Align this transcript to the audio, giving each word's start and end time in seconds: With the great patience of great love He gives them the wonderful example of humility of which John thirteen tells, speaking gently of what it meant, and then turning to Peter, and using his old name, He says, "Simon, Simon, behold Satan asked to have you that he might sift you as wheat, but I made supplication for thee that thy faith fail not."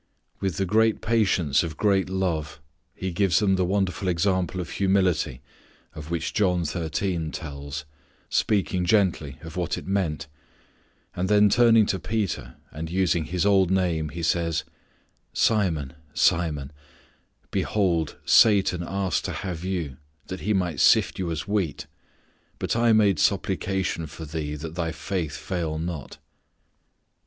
With 0.39 0.57
the 0.57 0.65
great 0.65 0.99
patience 0.99 1.61
of 1.61 1.77
great 1.77 2.09
love 2.09 2.59
He 2.95 3.11
gives 3.11 3.37
them 3.37 3.55
the 3.55 3.63
wonderful 3.63 4.07
example 4.07 4.59
of 4.59 4.71
humility 4.71 5.41
of 5.93 6.09
which 6.09 6.33
John 6.33 6.65
thirteen 6.65 7.29
tells, 7.31 7.85
speaking 8.27 8.83
gently 8.83 9.37
of 9.43 9.55
what 9.57 9.77
it 9.77 9.85
meant, 9.85 10.25
and 11.15 11.29
then 11.29 11.49
turning 11.49 11.85
to 11.85 11.99
Peter, 11.99 12.55
and 12.71 12.89
using 12.89 13.25
his 13.25 13.45
old 13.45 13.69
name, 13.69 14.09
He 14.09 14.23
says, 14.23 14.63
"Simon, 15.33 15.93
Simon, 16.15 16.71
behold 17.51 18.15
Satan 18.25 18.83
asked 18.83 19.23
to 19.25 19.31
have 19.31 19.63
you 19.63 19.97
that 20.29 20.39
he 20.39 20.51
might 20.51 20.79
sift 20.79 21.19
you 21.19 21.29
as 21.29 21.47
wheat, 21.47 21.85
but 22.57 22.75
I 22.75 22.91
made 22.91 23.19
supplication 23.19 24.07
for 24.07 24.25
thee 24.25 24.55
that 24.55 24.73
thy 24.73 24.91
faith 24.91 25.37
fail 25.37 25.77
not." 25.77 26.17